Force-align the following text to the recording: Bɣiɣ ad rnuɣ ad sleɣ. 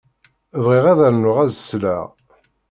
Bɣiɣ 0.63 0.85
ad 0.91 0.99
rnuɣ 1.13 1.37
ad 1.43 1.51
sleɣ. 1.55 2.05